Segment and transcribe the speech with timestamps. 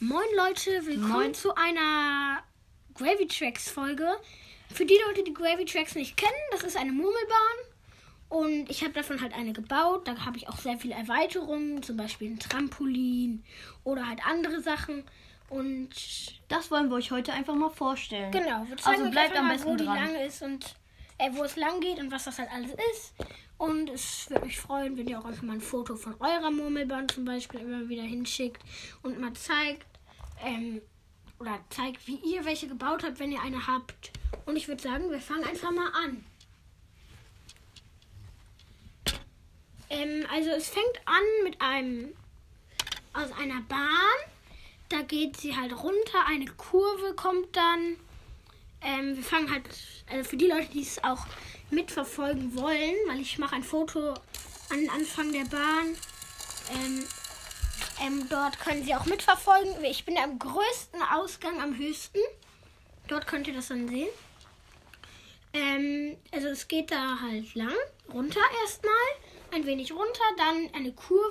[0.00, 1.34] Moin Leute, willkommen Moin.
[1.34, 2.42] zu einer
[2.94, 4.06] Gravy Tracks Folge.
[4.72, 7.36] Für die Leute, die Gravy Tracks nicht kennen, das ist eine Murmelbahn.
[8.28, 10.06] Und ich habe davon halt eine gebaut.
[10.08, 13.44] Da habe ich auch sehr viele Erweiterungen, zum Beispiel ein Trampolin
[13.84, 15.04] oder halt andere Sachen.
[15.48, 15.90] Und
[16.48, 18.32] Das wollen wir euch heute einfach mal vorstellen.
[18.32, 19.96] genau, wir zeigen Also bleibt am mal, besten wo die dran.
[19.96, 20.74] lang ist und
[21.18, 23.14] äh, wo es lang geht und was das halt alles ist.
[23.58, 27.08] Und es würde mich freuen, wenn ihr auch einfach mal ein Foto von eurer Murmelbahn
[27.08, 28.62] zum Beispiel immer wieder hinschickt
[29.02, 29.86] und mal zeigt,
[30.44, 30.82] ähm,
[31.38, 34.12] oder zeigt, wie ihr welche gebaut habt, wenn ihr eine habt.
[34.44, 36.24] Und ich würde sagen, wir fangen einfach mal an.
[39.88, 42.14] Ähm, also es fängt an mit einem
[43.12, 44.18] aus einer Bahn.
[44.88, 47.96] Da geht sie halt runter, eine Kurve kommt dann.
[48.82, 49.64] Ähm, wir fangen halt,
[50.10, 51.26] also für die Leute, die es auch
[51.70, 54.10] mitverfolgen wollen, weil ich mache ein Foto
[54.70, 55.96] an Anfang der Bahn.
[56.74, 57.04] Ähm,
[58.04, 59.82] ähm, dort können sie auch mitverfolgen.
[59.84, 62.18] Ich bin am größten Ausgang, am höchsten.
[63.08, 64.08] Dort könnt ihr das dann sehen.
[65.52, 67.74] Ähm, also es geht da halt lang,
[68.12, 68.92] runter erstmal,
[69.52, 71.22] ein wenig runter, dann eine Kurve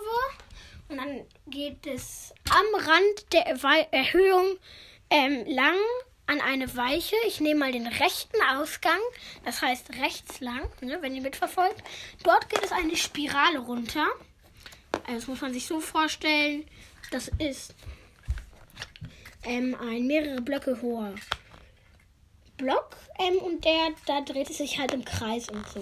[0.88, 3.45] und dann geht es am Rand der
[3.92, 4.58] Erhöhung
[5.09, 5.77] ähm, lang
[6.28, 7.16] an eine Weiche.
[7.28, 9.00] Ich nehme mal den rechten Ausgang,
[9.44, 11.84] das heißt rechts lang, ne, wenn ihr mitverfolgt.
[12.23, 14.06] Dort geht es eine Spirale runter.
[15.04, 16.66] Also das muss man sich so vorstellen,
[17.12, 17.76] das ist
[19.44, 21.14] ähm, ein mehrere Blöcke hoher
[22.58, 25.82] Block ähm, und der, da dreht es sich halt im Kreis und so.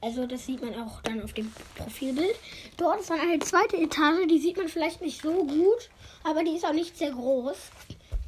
[0.00, 2.36] Also das sieht man auch dann auf dem Profilbild.
[2.76, 5.90] Dort ist dann eine zweite Etage, die sieht man vielleicht nicht so gut,
[6.22, 7.56] aber die ist auch nicht sehr groß.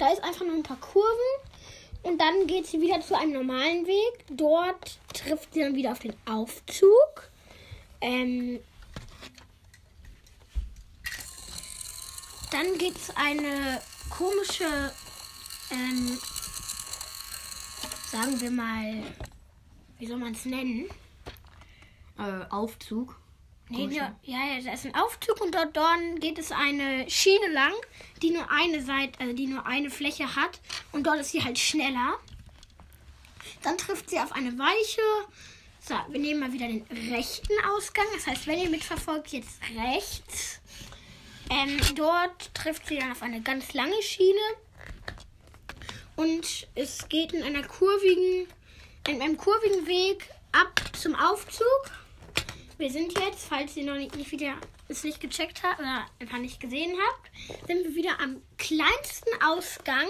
[0.03, 1.07] Da ist einfach nur ein paar Kurven
[2.01, 4.25] und dann geht sie wieder zu einem normalen Weg.
[4.29, 7.29] Dort trifft sie dann wieder auf den Aufzug.
[8.01, 8.59] Ähm,
[12.51, 14.91] dann gibt es eine komische
[15.71, 16.19] ähm,
[18.11, 19.03] sagen wir mal,
[19.99, 20.89] wie soll man es nennen?
[22.19, 23.22] Äh, Aufzug.
[23.69, 27.73] Nee, ja, ja, da ist ein Aufzug und dort, dort geht es eine Schiene lang,
[28.21, 30.59] die nur eine Seite, also die nur eine Fläche hat
[30.91, 32.19] und dort ist sie halt schneller.
[33.63, 35.01] Dann trifft sie auf eine Weiche.
[35.79, 38.05] So, wir nehmen mal wieder den rechten Ausgang.
[38.13, 40.59] Das heißt, wenn ihr mitverfolgt, jetzt rechts.
[41.49, 44.39] Ähm, dort trifft sie dann auf eine ganz lange Schiene.
[46.15, 48.47] Und es geht in einer kurvigen,
[49.07, 51.91] in einem kurvigen Weg ab zum Aufzug.
[52.83, 54.57] Wir sind jetzt, falls ihr noch nicht, nicht wieder
[54.89, 60.09] es nicht gecheckt habt oder einfach nicht gesehen habt, sind wir wieder am kleinsten Ausgang.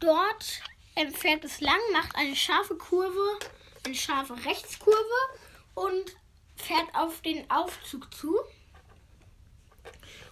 [0.00, 0.62] Dort
[0.96, 3.38] ähm, fährt es lang, macht eine scharfe Kurve,
[3.84, 4.96] eine scharfe Rechtskurve
[5.74, 6.16] und
[6.56, 8.38] fährt auf den Aufzug zu.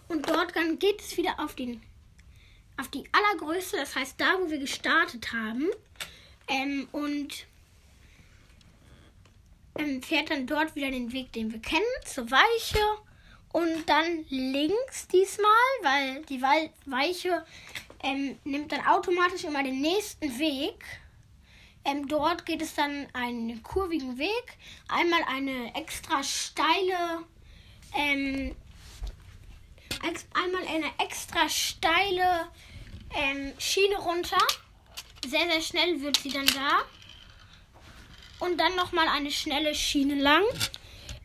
[0.09, 1.83] Und dort dann geht es wieder auf den
[2.79, 5.69] auf die allergrößte, das heißt da, wo wir gestartet haben.
[6.49, 7.50] Ähm, und
[9.91, 12.79] ähm, fährt dann dort wieder den Weg, den wir kennen, zur Weiche.
[13.53, 15.51] Und dann links diesmal,
[15.83, 17.45] weil die Wei- Weiche
[18.03, 20.85] ähm, nimmt dann automatisch immer den nächsten Weg.
[21.85, 24.57] Ähm, dort geht es dann einen kurvigen Weg.
[24.89, 27.25] Einmal eine extra steile
[27.97, 28.55] ähm,
[30.09, 32.47] ex einmal eine extra steile
[33.17, 34.39] ähm, Schiene runter.
[35.27, 36.83] Sehr, sehr schnell wird sie dann da.
[38.41, 40.43] Und dann nochmal eine schnelle Schiene lang.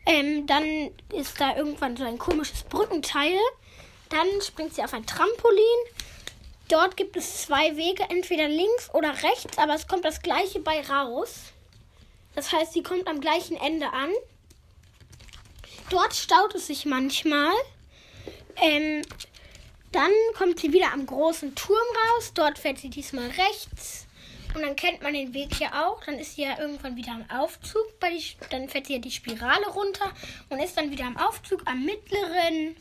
[0.06, 3.38] Ähm, dann ist da irgendwann so ein komisches Brückenteil.
[4.08, 5.60] Dann springt sie auf ein Trampolin.
[6.68, 10.80] Dort gibt es zwei Wege, entweder links oder rechts, aber es kommt das gleiche bei
[10.82, 11.52] raus.
[12.34, 14.10] Das heißt, sie kommt am gleichen Ende an.
[15.90, 17.52] Dort staut es sich manchmal.
[18.56, 19.02] Ähm,
[19.92, 22.32] dann kommt sie wieder am großen Turm raus.
[22.34, 24.06] Dort fährt sie diesmal rechts.
[24.56, 26.02] Und dann kennt man den Weg hier auch.
[26.04, 28.00] Dann ist sie ja irgendwann wieder am Aufzug.
[28.48, 30.10] Dann fährt sie ja die Spirale runter
[30.48, 32.74] und ist dann wieder am Aufzug am mittleren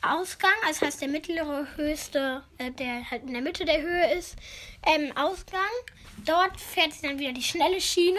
[0.00, 0.54] Ausgang.
[0.66, 4.36] Das heißt, der mittlere höchste, äh, der halt in der Mitte der Höhe ist,
[4.86, 5.60] ähm, Ausgang.
[6.24, 8.18] Dort fährt sie dann wieder die schnelle Schiene.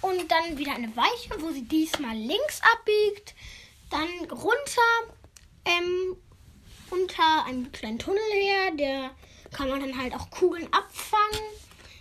[0.00, 3.34] Und dann wieder eine Weiche, wo sie diesmal links abbiegt.
[3.90, 5.16] Dann runter
[5.64, 6.16] ähm,
[6.92, 8.70] unter einem kleinen Tunnel her.
[8.74, 9.10] Der
[9.52, 11.46] kann man dann halt auch Kugeln abfangen,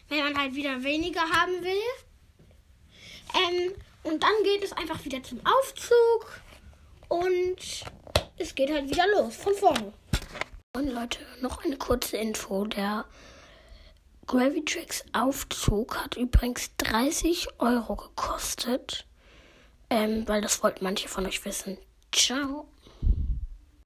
[0.10, 2.06] wenn man halt wieder weniger haben will.
[3.34, 3.74] Ähm,
[4.04, 6.42] und dann geht es einfach wieder zum Aufzug
[7.08, 7.86] und
[8.38, 9.94] es geht halt wieder los von vorne.
[10.74, 12.66] Und Leute, noch eine kurze Info.
[12.66, 13.06] Der
[14.28, 19.06] Gravitrix Aufzug hat übrigens 30 Euro gekostet.
[19.90, 21.78] Ähm, weil das wollten manche von euch wissen.
[22.14, 22.66] Ciao.